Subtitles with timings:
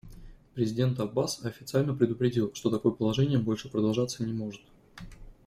[0.55, 4.61] Президент Аббас официально предупредил, что такое положение больше продолжаться не может.